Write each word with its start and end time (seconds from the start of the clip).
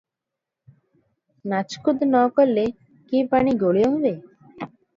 ନାଚକୁଦ 1.53 2.09
ନ 2.15 2.23
କଲେ 2.41 2.65
କି 3.13 3.23
ପାଣି 3.37 3.57
ଗୋଳିଆ 3.63 3.95
ହୁଏ? 3.95 4.19